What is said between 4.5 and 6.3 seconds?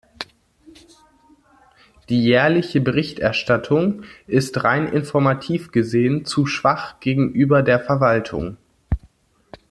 rein informativ gesehen,